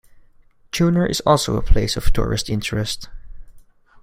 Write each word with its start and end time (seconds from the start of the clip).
Chunar 0.71 1.05
is 1.07 1.21
also 1.27 1.57
a 1.57 1.61
place 1.61 1.95
of 1.95 2.11
tourist 2.11 2.49
interest. 2.49 3.07